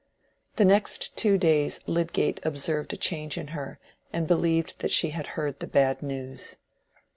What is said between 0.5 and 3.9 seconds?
The next two days Lydgate observed a change in her,